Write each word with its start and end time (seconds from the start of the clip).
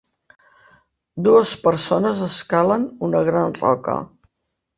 Dues 1.27 1.51
persones 1.67 2.23
escalen 2.29 2.89
una 3.09 3.23
gran 3.29 3.55
roca. 3.61 4.01